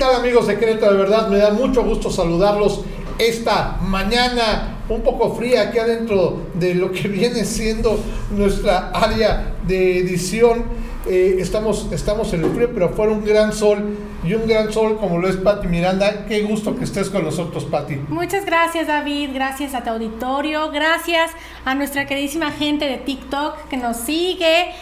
[0.00, 0.94] tal amigos de Querétaro?
[0.94, 2.80] De verdad me da mucho gusto saludarlos
[3.18, 8.00] esta mañana un poco fría aquí adentro de lo que viene siendo
[8.30, 10.64] nuestra área de edición.
[11.06, 14.98] Eh, estamos, estamos en el frío, pero fuera un gran sol y un gran sol
[14.98, 16.26] como lo es Patti Miranda.
[16.26, 17.96] Qué gusto que estés con nosotros, Patti.
[18.08, 19.30] Muchas gracias, David.
[19.32, 20.70] Gracias a tu auditorio.
[20.70, 21.30] Gracias
[21.64, 24.72] a nuestra queridísima gente de TikTok que nos sigue.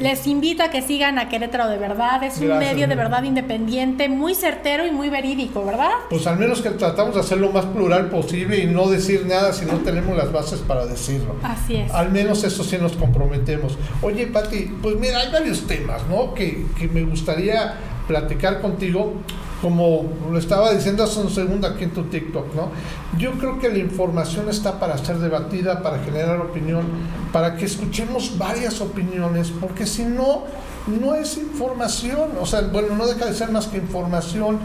[0.00, 2.22] Les invito a que sigan a Querétaro de verdad.
[2.22, 5.90] Es un medio de verdad independiente, muy certero y muy verídico, ¿verdad?
[6.08, 9.52] Pues al menos que tratamos de hacer lo más plural posible y no decir nada
[9.52, 11.36] si no tenemos las bases para decirlo.
[11.42, 11.92] Así es.
[11.92, 13.76] Al menos eso sí nos comprometemos.
[14.00, 16.32] Oye, Patti, pues mira, hay varios temas, ¿no?
[16.32, 17.74] Que, que me gustaría
[18.06, 19.14] platicar contigo,
[19.62, 22.70] como lo estaba diciendo hace un segundo aquí en tu TikTok, ¿no?
[23.18, 26.84] Yo creo que la información está para ser debatida, para generar opinión,
[27.32, 30.44] para que escuchemos varias opiniones, porque si no,
[30.86, 34.58] no es información, o sea, bueno, no deja de ser más que información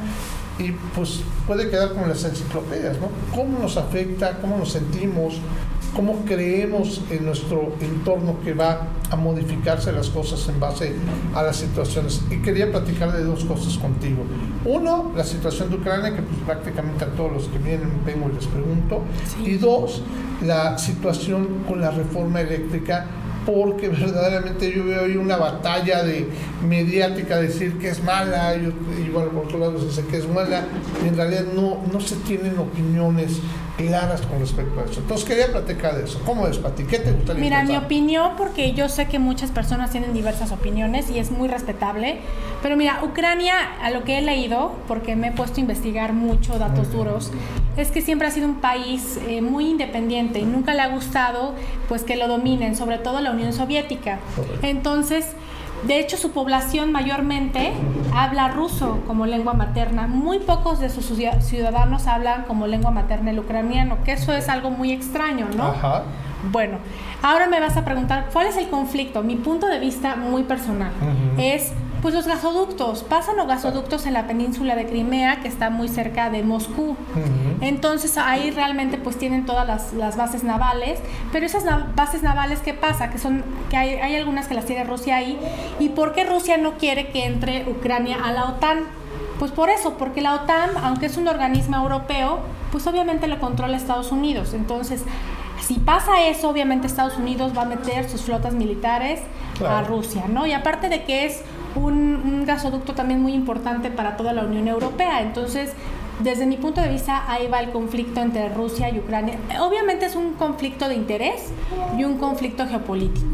[0.59, 3.07] y pues puede quedar como las enciclopedias, ¿no?
[3.35, 4.37] ¿Cómo nos afecta?
[4.39, 5.35] ¿Cómo nos sentimos?
[5.95, 10.93] Cómo creemos en nuestro entorno que va a modificarse las cosas en base
[11.35, 12.21] a las situaciones.
[12.29, 14.23] Y quería platicar de dos cosas contigo.
[14.65, 18.35] Uno, la situación de Ucrania, que pues prácticamente a todos los que vienen vengo y
[18.35, 19.01] les pregunto.
[19.43, 20.01] Y dos,
[20.41, 23.07] la situación con la reforma eléctrica
[23.45, 26.27] porque verdaderamente yo veo ahí una batalla de
[26.67, 30.27] mediática decir que es mala y, y bueno por otro lado se dice que es
[30.27, 30.63] mala
[31.03, 33.39] y en realidad no, no se tienen opiniones
[33.77, 34.99] claras con respecto a eso.
[34.99, 36.21] Entonces quería platicar de eso.
[36.25, 36.83] ¿Cómo es, Pati?
[36.83, 41.09] ¿Qué te gustaría Mira, mi opinión, porque yo sé que muchas personas tienen diversas opiniones
[41.09, 42.19] y es muy respetable,
[42.61, 46.59] pero mira, Ucrania, a lo que he leído, porque me he puesto a investigar mucho
[46.59, 47.31] datos duros,
[47.77, 51.55] es que siempre ha sido un país eh, muy independiente y nunca le ha gustado
[51.87, 54.19] pues que lo dominen, sobre todo la Unión Soviética.
[54.61, 55.35] Entonces,
[55.87, 57.73] de hecho, su población mayormente
[58.13, 60.05] habla ruso como lengua materna.
[60.07, 64.69] Muy pocos de sus ciudadanos hablan como lengua materna el ucraniano, que eso es algo
[64.69, 65.63] muy extraño, ¿no?
[65.63, 66.03] Ajá.
[66.51, 66.77] Bueno,
[67.21, 69.23] ahora me vas a preguntar, ¿cuál es el conflicto?
[69.23, 70.91] Mi punto de vista muy personal
[71.37, 75.87] es pues los gasoductos, pasan los gasoductos en la península de Crimea, que está muy
[75.87, 76.95] cerca de Moscú.
[77.61, 80.99] Entonces ahí realmente pues tienen todas las, bases navales,
[81.31, 81.63] pero esas
[81.95, 83.09] bases navales, ¿qué pasa?
[83.11, 85.39] Que son, que hay, hay algunas que las tiene Rusia ahí.
[85.79, 88.79] ¿Y por qué Rusia no quiere que entre Ucrania a la OTAN?
[89.37, 92.39] Pues por eso, porque la OTAN, aunque es un organismo europeo,
[92.71, 94.53] pues obviamente lo controla Estados Unidos.
[94.53, 95.03] Entonces,
[95.61, 99.19] si pasa eso, obviamente Estados Unidos va a meter sus flotas militares
[99.67, 100.47] a Rusia, ¿no?
[100.47, 101.41] Y aparte de que es
[101.75, 105.21] un, gasoducto también muy importante para toda la Unión Europea.
[105.21, 105.71] Entonces,
[106.19, 109.37] desde mi punto de vista, ahí va el conflicto entre Rusia y Ucrania.
[109.59, 111.51] Obviamente es un conflicto de interés
[111.97, 113.27] y un conflicto geopolítico.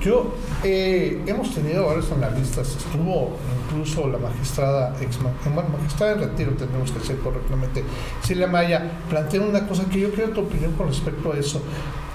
[0.00, 3.30] Yo, eh, hemos tenido varios analistas, estuvo
[3.64, 7.82] incluso la magistrada, ex, bueno, magistrada en retiro, tendremos que decir correctamente,
[8.22, 11.62] Silvia Maya, plantea una cosa que yo quiero tu opinión con respecto a eso.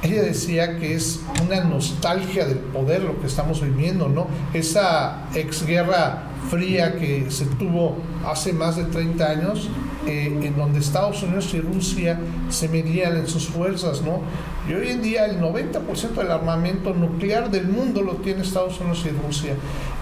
[0.01, 4.27] Ella decía que es una nostalgia del poder lo que estamos viviendo, ¿no?
[4.53, 9.69] Esa exguerra fría que se tuvo hace más de 30 años,
[10.07, 12.17] eh, en donde Estados Unidos y Rusia
[12.49, 14.21] se medían en sus fuerzas, ¿no?
[14.69, 19.05] Y hoy en día el 90% del armamento nuclear del mundo lo tiene Estados Unidos
[19.05, 19.53] y Rusia.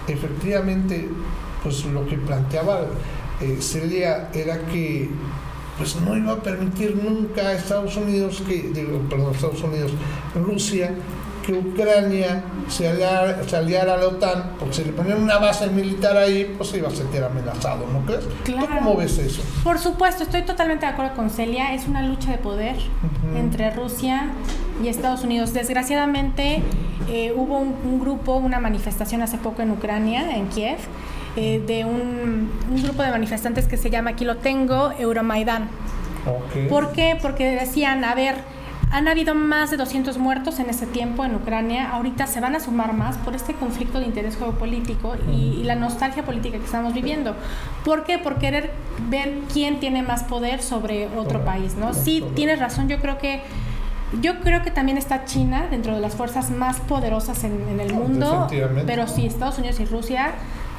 [0.06, 1.08] Efectivamente,
[1.64, 2.82] pues lo que planteaba
[3.40, 5.08] eh, Celia era que
[5.78, 8.72] pues no iba a permitir nunca a Estados Unidos que,
[9.08, 9.92] perdón, Estados Unidos,
[10.34, 10.92] Rusia,
[11.48, 15.68] que Ucrania se aliara, se aliara, a la OTAN, porque si le ponían una base
[15.68, 18.26] militar ahí, pues iba a sentir amenazado, ¿no crees?
[18.44, 18.66] Claro.
[18.66, 19.40] ¿Tú cómo ves eso?
[19.64, 22.76] Por supuesto, estoy totalmente de acuerdo con Celia, es una lucha de poder
[23.34, 24.26] entre Rusia
[24.84, 25.54] y Estados Unidos.
[25.54, 26.62] Desgraciadamente
[27.08, 30.78] eh, hubo un, grupo, una manifestación hace poco en Ucrania, en Kiev,
[31.40, 32.50] eh, de un,
[32.82, 35.68] grupo de manifestantes que se llama, aquí lo tengo, Euromaidan.
[36.68, 37.16] ¿Por qué?
[37.22, 38.34] Porque decían, a ver,
[38.90, 41.90] han habido más de 200 muertos en ese tiempo en Ucrania.
[41.92, 46.24] Ahorita se van a sumar más por este conflicto de interés geopolítico y, la nostalgia
[46.24, 47.36] política que estamos viviendo.
[47.84, 48.18] ¿Por qué?
[48.18, 48.72] Por querer
[49.08, 51.94] ver quién tiene más poder sobre otro país, ¿no?
[51.94, 52.88] Sí, tienes razón.
[52.88, 53.42] Yo creo que
[54.22, 57.94] yo creo que también está China dentro de las fuerzas más poderosas en, en el
[57.94, 58.48] mundo,
[58.86, 60.32] pero sí, Estados Unidos y Rusia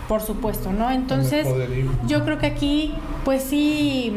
[0.09, 0.89] por supuesto, ¿no?
[0.89, 1.47] Entonces,
[2.07, 4.11] yo creo que aquí, pues sí,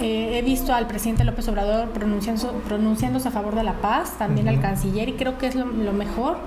[0.00, 4.46] eh, he visto al presidente López Obrador pronunciando, pronunciándose a favor de la paz, también
[4.46, 6.38] al canciller, y creo que es lo, mejor.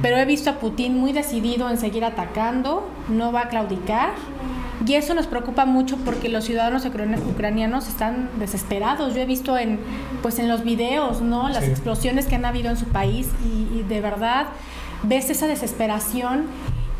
[0.00, 4.12] Pero he visto a Putin muy decidido en seguir atacando, no va a claudicar.
[4.86, 9.14] Y eso nos preocupa mucho porque los ciudadanos ucranianos están desesperados.
[9.14, 9.78] Yo he visto en,
[10.22, 11.50] pues en los videos, ¿no?
[11.50, 14.46] Las explosiones que han habido en su país y, y de verdad
[15.02, 16.46] ves esa desesperación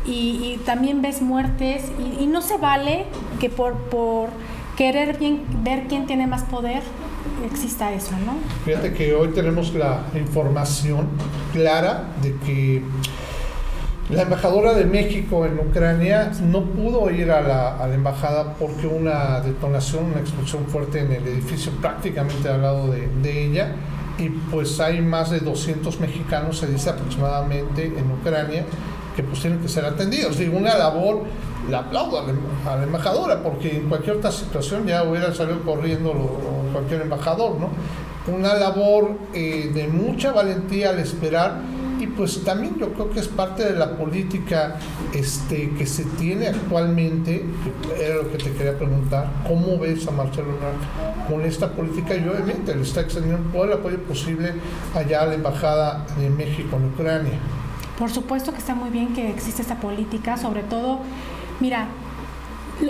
[0.07, 1.83] y, también ves muertes
[2.19, 3.05] y, no se vale
[3.39, 4.29] que por, por
[4.77, 6.81] querer bien, ver quién tiene más poder
[7.45, 8.37] exista eso, ¿no?
[8.65, 11.07] Fíjate que hoy tenemos la información
[11.53, 12.83] clara de que
[14.09, 20.05] la embajadora de México en Ucrania no pudo ir a la, embajada porque una detonación,
[20.05, 23.75] una explosión fuerte en el edificio prácticamente al lado de, de, ella
[24.17, 28.63] y pues hay más de 200 mexicanos, se dice aproximadamente, en Ucrania
[29.17, 30.37] que pues tienen que ser atendidos.
[30.37, 31.23] Digo, una labor,
[31.71, 36.13] la aplaudo a la, embajadora porque en cualquier otra situación ya hubiera salido corriendo
[36.71, 37.69] cualquier embajador, ¿no?
[38.31, 41.61] Una labor eh, de mucha valentía al esperar
[41.99, 44.75] y pues también yo creo que es parte de la política
[45.13, 47.43] este, que se tiene actualmente,
[47.99, 52.15] era lo que te quería preguntar, ¿cómo ves a Marcelo Ebrard con esta política?
[52.15, 54.53] Y obviamente le está extendiendo todo el apoyo posible
[54.93, 57.39] allá a la Embajada de México en Ucrania.
[57.97, 60.99] Por supuesto que está muy bien que existe esta política, sobre todo,
[61.59, 61.87] mira,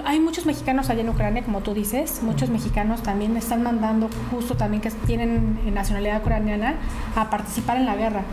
[0.05, 4.55] hay muchos mexicanos allá en Ucrania, como tú dices, muchos mexicanos también están mandando, justo
[4.55, 6.75] también que tienen nacionalidad ucraniana,
[7.15, 8.23] a participar en la guerra.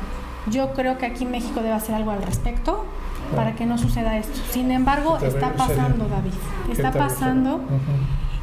[0.51, 2.85] Yo creo que aquí México debe hacer algo al respecto
[3.35, 4.39] para que no suceda esto.
[4.51, 6.33] Sin embargo, está pasando, David.
[6.71, 7.61] Está pasando.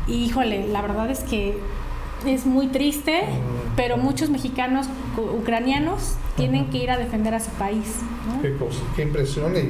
[0.07, 1.59] Y híjole, la verdad es que
[2.25, 3.75] es muy triste, mm.
[3.75, 4.87] pero muchos mexicanos
[5.17, 7.97] ucranianos tienen que ir a defender a su país.
[8.41, 9.55] Qué cosa, qué impresión.
[9.55, 9.69] Y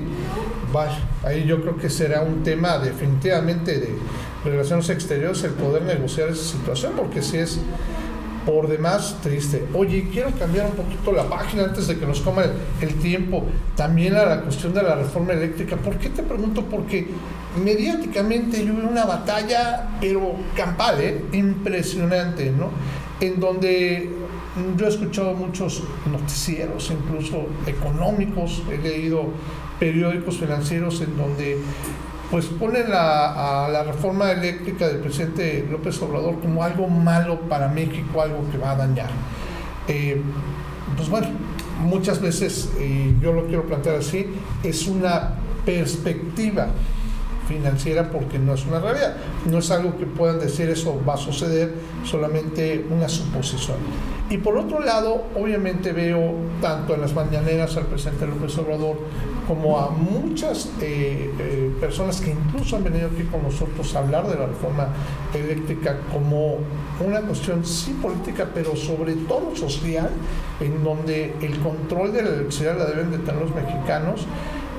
[0.71, 3.97] vaya, ahí yo creo que será un tema definitivamente de
[4.43, 7.59] relaciones exteriores el poder negociar esa situación, porque si es
[8.45, 9.65] por demás triste.
[9.73, 12.43] Oye, quiero cambiar un poquito la página antes de que nos coma
[12.81, 13.45] el, tiempo.
[13.75, 15.75] También a la cuestión de la reforma eléctrica.
[15.77, 16.65] ¿Por qué te pregunto?
[16.65, 17.07] Porque
[17.63, 21.25] mediáticamente yo veo una batalla, pero campal, ¿eh?
[21.33, 22.69] impresionante, ¿no?
[23.19, 24.09] En donde
[24.77, 29.29] yo he escuchado muchos noticieros, incluso económicos, he leído
[29.79, 31.57] periódicos financieros en donde
[32.31, 37.67] pues ponen la, a la reforma eléctrica del presidente López Obrador como algo malo para
[37.67, 39.09] México, algo que va a dañar.
[39.89, 40.21] Eh,
[40.95, 41.27] pues bueno,
[41.83, 42.71] muchas veces,
[43.19, 44.27] yo lo quiero plantear así,
[44.63, 45.35] es una
[45.65, 46.69] perspectiva
[47.51, 49.15] financiera porque no es una realidad.
[49.49, 53.77] No es algo que puedan decir eso va a suceder, solamente una suposición.
[54.29, 58.97] Y por otro lado, obviamente veo tanto en las mañaneras al presidente López Obrador
[59.45, 64.27] como a muchas eh, eh, personas que incluso han venido aquí con nosotros a hablar
[64.27, 64.87] de la reforma
[65.33, 66.59] eléctrica como
[67.05, 70.09] una cuestión sí política, pero sobre todo social,
[70.61, 74.25] en donde el control de la electricidad la deben de tener los mexicanos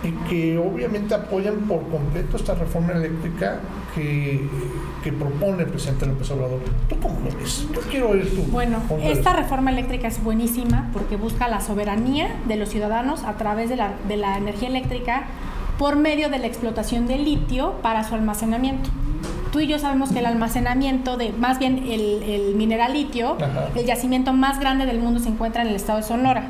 [0.02, 3.60] y que obviamente apoyan por completo esta reforma eléctrica
[3.94, 4.48] que,
[5.04, 6.60] que propone el presidente López Obrador.
[6.88, 7.66] ¿Tú cómo lo ves?
[7.72, 12.56] Yo quiero oír tu Bueno, esta reforma eléctrica es buenísima porque busca la soberanía de
[12.56, 15.24] los ciudadanos a través de la, de la energía eléctrica
[15.78, 18.90] por medio de la explotación de litio para su almacenamiento
[19.52, 23.36] tú y yo sabemos que el almacenamiento de, más bien el, mineral litio,
[23.76, 26.44] el yacimiento más grande del mundo se encuentra en el estado de Sonora.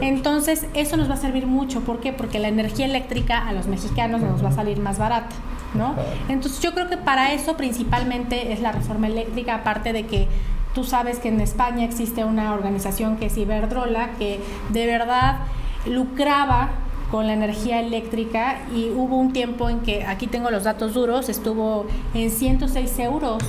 [0.00, 1.80] Entonces, eso nos va a servir mucho.
[1.80, 2.12] ¿Por qué?
[2.12, 5.34] Porque la energía eléctrica a los mexicanos nos va a salir más barata.
[5.74, 5.94] ¿no?
[6.28, 10.26] Entonces, yo creo que para eso principalmente es la reforma eléctrica, aparte de que
[10.74, 15.38] tú sabes que en España existe una organización que es Iberdrola, que de verdad
[15.86, 16.70] lucraba
[17.10, 21.28] con la energía eléctrica y hubo un tiempo en que, aquí tengo los datos duros,
[21.28, 23.42] estuvo en 106 euros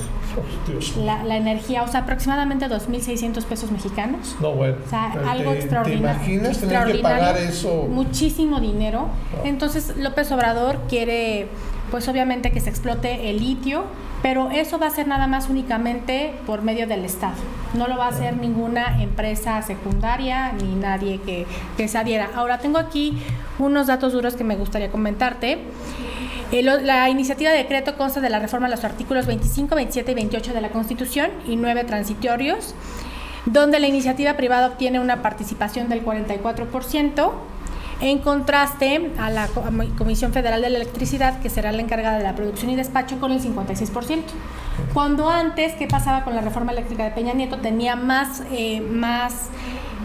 [1.04, 4.36] la, la, energía, o sea, aproximadamente 2.600 pesos mexicanos.
[4.40, 4.76] No, bueno.
[4.84, 6.18] O sea, algo extraordinario.
[6.20, 7.86] ¿Te imaginas tener que pagar eso?
[7.88, 9.08] Muchísimo dinero.
[9.44, 11.48] Entonces, López Obrador quiere,
[11.90, 13.84] pues obviamente que se explote el litio,
[14.22, 17.34] pero eso va a ser nada más únicamente por medio del Estado.
[17.74, 22.30] No lo va a hacer ninguna empresa secundaria ni nadie que, que se adhiera.
[22.34, 23.18] Ahora tengo aquí
[23.58, 25.58] unos datos duros que me gustaría comentarte.
[26.52, 30.14] Eh, la iniciativa de decreto consta de la reforma de los artículos 25, 27 y
[30.14, 32.74] 28 de la Constitución y nueve transitorios,
[33.46, 37.32] donde la iniciativa privada obtiene una participación del 44%
[38.02, 39.48] en contraste a la
[39.96, 43.30] Comisión Federal de la Electricidad, que será la encargada de la producción y despacho, con
[43.30, 44.22] el 56%.
[44.92, 47.58] Cuando antes, ¿qué pasaba con la reforma eléctrica de Peña Nieto?
[47.58, 49.50] Tenía más, eh, más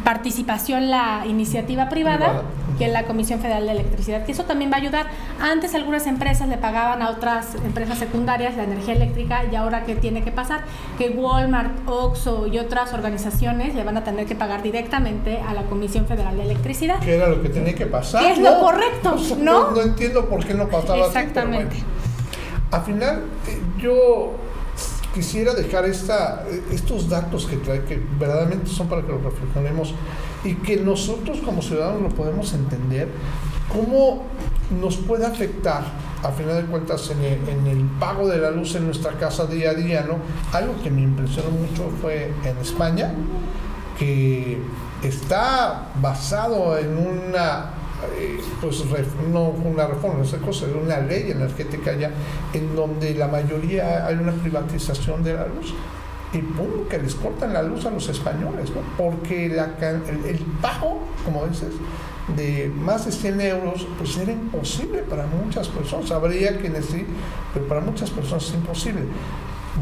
[0.04, 2.44] participación la iniciativa privada
[2.78, 5.08] que la Comisión Federal de Electricidad, que eso también va a ayudar.
[5.40, 9.96] Antes algunas empresas le pagaban a otras empresas secundarias la energía eléctrica y ahora qué
[9.96, 10.62] tiene que pasar,
[10.98, 15.64] que Walmart, Oxxo y otras organizaciones le van a tener que pagar directamente a la
[15.64, 17.00] Comisión Federal de Electricidad.
[17.00, 18.24] Que era lo que tenía que pasar.
[18.24, 19.72] es lo correcto, ¿no?
[19.72, 19.82] ¿no?
[19.82, 21.76] entiendo por qué no pasaba Exactamente.
[21.76, 21.86] Así,
[22.72, 24.34] Al final, eh, yo
[25.14, 29.96] quisiera dejar esta, estos datos que trae, que verdaderamente son para que los reflexionemos
[30.44, 33.10] y que nosotros como ciudadanos lo podemos entender,
[33.72, 34.24] cómo
[34.82, 35.84] nos puede afectar,
[36.24, 39.74] a final de cuentas, en el, pago de la luz en nuestra casa día a
[39.74, 40.18] día, ¿no?
[40.58, 43.14] Algo que me impresionó mucho fue en España,
[43.98, 44.58] que
[45.04, 47.72] está basado en una
[48.16, 48.84] eh, pues
[49.32, 52.12] no una reforma, esa cosa, una ley energética ya
[52.54, 55.74] en donde la mayoría hay una privatización de la luz
[56.34, 58.82] y pum, que les cortan la luz a los españoles, ¿no?
[58.98, 61.74] porque el, el, pago, como dices,
[62.36, 67.06] de más de 100 euros, pues era imposible para muchas personas, habría quienes sí,
[67.54, 69.04] pero para muchas personas es imposible.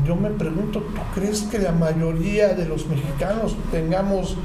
[0.06, 4.36] Yo me pregunto, ¿tú crees que la mayoría de los mexicanos tengamos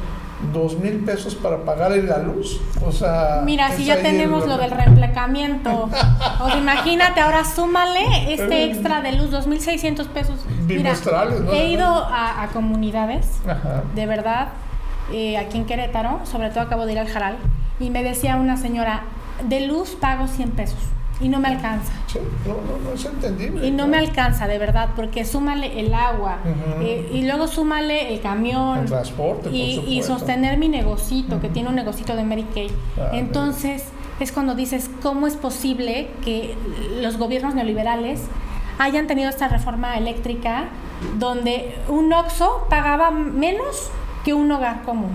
[0.53, 2.61] dos mil pesos para pagar la luz.
[2.85, 3.43] O sea.
[3.45, 5.89] Mira, si ya tenemos lo del reemplacamiento.
[6.41, 10.37] o sea, imagínate, ahora súmale este extra de luz, dos mil seiscientos pesos.
[10.67, 10.95] Mira,
[11.45, 11.53] ¿no?
[11.53, 13.83] he ido a, a comunidades, Ajá.
[13.95, 14.49] de verdad,
[15.13, 17.37] eh, aquí en Querétaro, sobre todo acabo de ir al Jaral,
[17.79, 19.03] y me decía una señora,
[19.49, 20.79] de luz pago 100 pesos
[21.21, 21.93] y no me alcanza.
[22.07, 23.67] Sí, no, no, no es entendible.
[23.67, 26.39] Y no me alcanza, de verdad, porque súmale el agua
[26.81, 28.81] eh, y luego súmale el camión.
[28.81, 32.71] El transporte, y, y sostener mi negocito, que tiene un negocito de Mary Kay.
[32.99, 33.85] Ah, Entonces,
[34.19, 36.55] es cuando dices, ¿cómo es posible que
[37.01, 38.23] los gobiernos neoliberales
[38.79, 40.69] hayan tenido esta reforma eléctrica
[41.19, 43.91] donde un OXO pagaba menos
[44.25, 45.13] que un hogar común?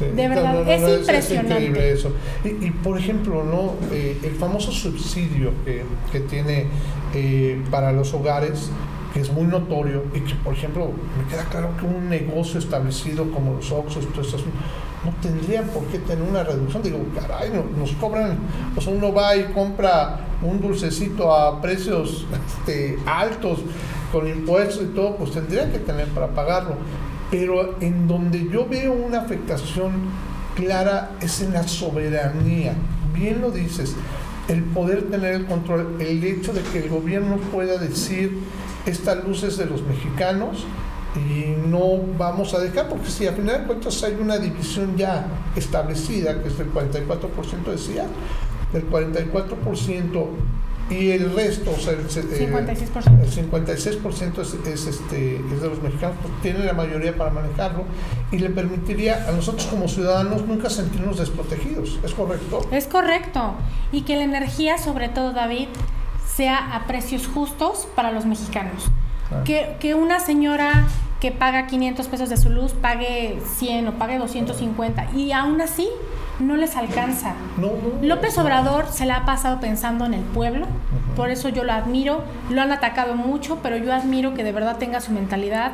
[0.00, 1.18] De verdad, es impresionante.
[1.18, 2.12] Es increíble eso.
[2.44, 3.74] Y, por ejemplo, ¿no?
[3.92, 6.66] Eh, el famoso subsidio que, que tiene
[7.14, 8.70] eh, para los hogares,
[9.12, 13.30] que es muy notorio, y que, por ejemplo, me queda claro que un negocio establecido
[13.30, 14.06] como los Oxxos,
[15.04, 16.82] no tendrían por qué tener una reducción.
[16.82, 18.38] Digo, caray, nos cobran,
[18.74, 23.60] pues uno va y compra un dulcecito a precios este, altos,
[24.10, 26.76] con impuestos y todo, pues tendrían que tener para pagarlo
[27.34, 29.90] pero en donde yo veo una afectación
[30.54, 32.74] clara es en la soberanía.
[33.12, 33.96] Bien lo dices,
[34.46, 38.38] el poder tener el control, el hecho de que el gobierno pueda decir,
[38.86, 40.64] esta luz es de los mexicanos
[41.16, 45.26] y no vamos a dejar, porque si al final de cuentas hay una división ya
[45.56, 48.06] establecida, que es el 44% decía,
[48.74, 50.26] el 44%
[50.90, 55.82] y el resto, o sea, el, 56%, el 56% es, es, este, es de los
[55.82, 57.84] mexicanos, pues tiene la mayoría para manejarlo
[58.30, 61.98] y le permitiría a nosotros como ciudadanos nunca sentirnos desprotegidos.
[62.04, 62.66] ¿Es correcto?
[62.70, 63.54] Es correcto.
[63.92, 65.68] Y que la energía, sobre todo, David,
[66.26, 68.90] sea a precios justos para los mexicanos.
[69.30, 69.42] Ah.
[69.44, 70.86] Que, que una señora
[71.20, 75.88] que paga 500 pesos de su luz pague 100 o pague 250 y aún así
[76.40, 77.34] no les alcanza.
[78.02, 80.66] López Obrador se la ha pasado pensando en el pueblo,
[81.16, 84.78] por eso yo lo admiro, lo han atacado mucho, pero yo admiro que de verdad
[84.78, 85.72] tenga su mentalidad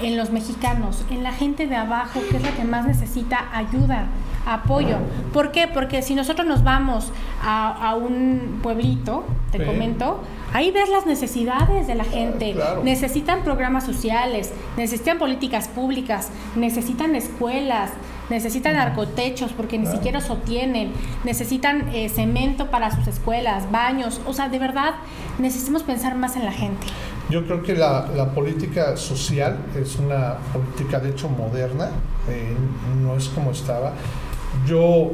[0.00, 4.06] en los mexicanos, en la gente de abajo, que es la que más necesita ayuda,
[4.46, 4.96] apoyo.
[5.32, 5.68] ¿Por qué?
[5.68, 10.20] Porque si nosotros nos vamos a, un pueblito, te comento,
[10.52, 12.56] ahí ves las necesidades de la gente.
[12.82, 17.92] Necesitan programas sociales, necesitan políticas públicas, necesitan escuelas,
[18.30, 20.92] necesitan arcotechos porque ni siquiera eso tienen,
[21.24, 24.94] necesitan eh, cemento para sus escuelas, baños, o sea, de verdad
[25.38, 26.86] necesitamos pensar más en la gente.
[27.30, 31.90] Yo creo que la, la política social es una política de hecho moderna,
[32.28, 32.54] eh,
[33.02, 33.92] no es como estaba.
[34.66, 35.12] Yo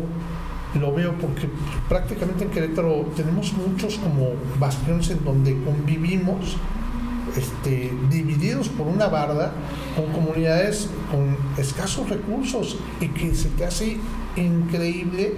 [0.79, 1.49] lo veo porque
[1.89, 6.57] prácticamente en Querétaro tenemos muchos como bastiones en donde convivimos
[7.37, 9.53] este, divididos por una barda
[9.97, 13.99] con comunidades con escasos recursos y que se te hace
[14.37, 15.35] increíble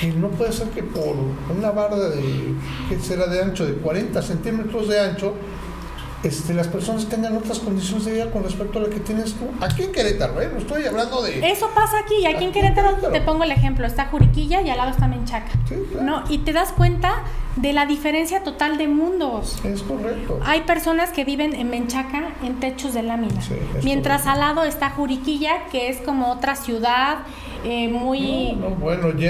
[0.00, 1.16] que no puede ser que por
[1.56, 2.54] una barda de,
[2.88, 5.34] que será de ancho, de 40 centímetros de ancho,
[6.22, 9.46] este, las personas tengan otras condiciones de vida con respecto a lo que tienes tú.
[9.60, 10.50] Aquí en Querétaro, ¿eh?
[10.52, 11.48] No estoy hablando de...
[11.50, 14.90] Eso pasa aquí, aquí, en, Querétaro, te pongo el ejemplo, está Juriquilla y al lado
[14.90, 15.52] está Menchaca.
[16.00, 16.24] ¿no?
[16.28, 17.22] Y te das cuenta
[17.60, 19.58] de la diferencia total de mundos.
[19.64, 20.38] Es correcto.
[20.44, 23.40] Hay personas que viven en Menchaca en techos de lámina,
[23.82, 27.18] mientras al lado está Juriquilla, que es como otra ciudad
[27.64, 28.58] eh, muy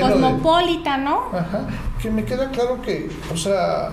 [0.01, 1.29] cosmopolita, ¿no?
[1.33, 1.67] Ajá.
[2.01, 3.91] Que me queda claro que, o sea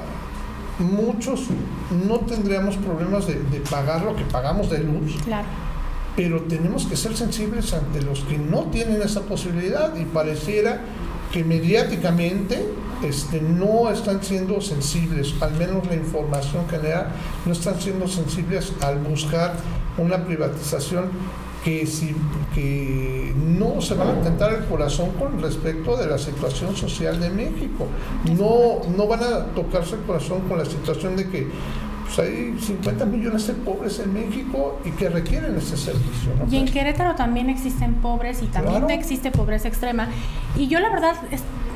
[0.79, 1.47] muchos
[2.07, 3.35] no tendríamos problemas de,
[3.69, 5.15] pagar lo que pagamos de luz.
[5.23, 5.47] Claro.
[6.15, 10.81] Pero tenemos que ser sensibles ante los que no tienen esa posibilidad y pareciera
[11.35, 12.65] que mediáticamente
[13.03, 17.09] este, no están siendo sensibles, al menos la información general,
[17.45, 19.53] no están siendo sensibles al buscar
[19.97, 21.09] una privatización
[21.61, 22.15] que, si,
[22.53, 27.29] que no se van a intentar el corazón con respecto de la situación social de
[27.29, 27.87] México.
[28.31, 31.47] No, no van a tocarse el corazón con la situación de que
[32.05, 36.31] pues, hay 50 millones de pobres en México y que requieren ese servicio.
[36.49, 40.07] Y en Querétaro también existen pobres y también existe pobreza extrema.
[40.55, 41.15] Y yo la verdad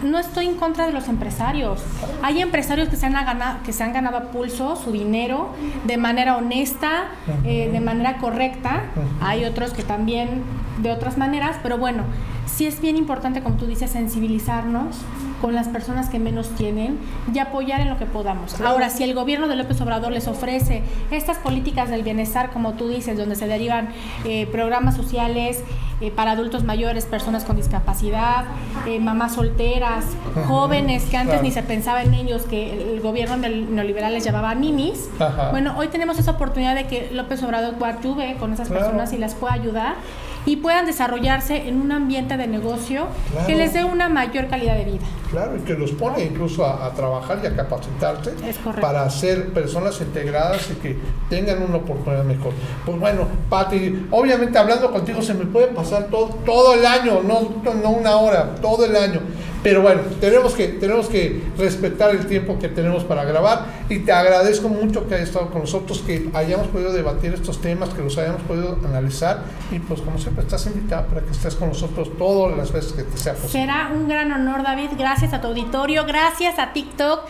[0.03, 1.81] no estoy en contra de los empresarios.
[2.21, 5.49] Hay empresarios que se han ganado, que se han ganado a pulso su dinero
[5.85, 7.09] de manera honesta,
[7.43, 8.83] eh, de manera correcta.
[9.21, 10.43] Hay otros que también
[10.81, 12.03] de otras maneras, pero bueno,
[12.45, 14.97] sí es bien importante, como tú dices, sensibilizarnos
[15.41, 16.97] con las personas que menos tienen
[17.33, 18.59] y apoyar en lo que podamos.
[18.61, 22.87] Ahora, si el gobierno de López Obrador les ofrece estas políticas del bienestar, como tú
[22.87, 23.89] dices, donde se derivan
[24.25, 25.63] eh, programas sociales
[26.01, 28.45] eh, para adultos mayores, personas con discapacidad,
[28.87, 30.05] eh, mamás solteras,
[30.47, 35.09] jóvenes que antes ni se pensaba en ellos, que el gobierno neoliberal les llamaba ninis.
[35.51, 39.35] Bueno, hoy tenemos esa oportunidad de que López Obrador coadyuve con esas personas y las
[39.35, 39.95] pueda ayudar
[40.45, 43.07] y puedan desarrollarse en un ambiente de negocio
[43.45, 45.05] que les dé una mayor calidad de vida.
[45.31, 48.33] Claro, y que los pone incluso a, trabajar y a capacitarse
[48.81, 50.97] para ser personas integradas y que
[51.29, 52.53] tengan una oportunidad mejor.
[52.85, 57.61] Pues bueno, Pati, obviamente hablando contigo se me puede pasar todo, todo el año, no,
[57.75, 59.21] no una hora, todo el año.
[59.61, 64.11] Pero bueno, tenemos que, tenemos que respetar el tiempo que tenemos para grabar y te
[64.11, 68.17] agradezco mucho que hayas estado con nosotros, que hayamos podido debatir estos temas, que los
[68.17, 72.57] hayamos podido analizar y pues como siempre estás invitada para que estés con nosotros todas
[72.57, 73.51] las veces que te sea posible.
[73.51, 74.91] Será un gran honor, David.
[74.97, 77.27] Gracias a tu auditorio, gracias a TikTok.